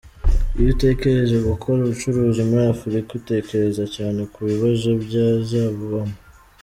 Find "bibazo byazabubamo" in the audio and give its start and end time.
4.49-6.17